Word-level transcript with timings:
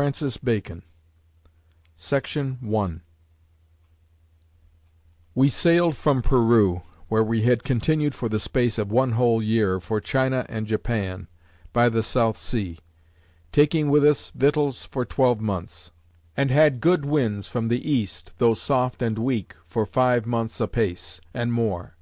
THE 0.00 0.38
NEW 0.42 0.56
ATLANTIS 0.56 2.08
We 5.34 5.48
sailed 5.50 5.94
from 5.94 6.22
Peru, 6.22 6.80
(where 7.10 7.22
we 7.22 7.42
had 7.42 7.62
continued 7.62 8.14
for 8.14 8.30
the 8.30 8.38
space 8.38 8.78
of 8.78 8.90
one 8.90 9.12
whole 9.12 9.42
year) 9.42 9.78
for 9.78 10.00
China 10.00 10.46
and 10.48 10.66
Japan, 10.66 11.28
by 11.74 11.90
the 11.90 12.02
South 12.02 12.38
Sea; 12.38 12.78
taking 13.52 13.90
with 13.90 14.06
us 14.06 14.30
victuals 14.34 14.86
for 14.86 15.04
twelve 15.04 15.42
months; 15.42 15.90
and 16.34 16.50
had 16.50 16.80
good 16.80 17.04
winds 17.04 17.46
from 17.46 17.68
the 17.68 17.86
east, 17.86 18.32
though 18.38 18.54
soft 18.54 19.02
and 19.02 19.18
weak, 19.18 19.54
for 19.66 19.84
five 19.84 20.24
months 20.24 20.54
space, 20.54 21.20
and 21.34 21.52
more. 21.52 21.94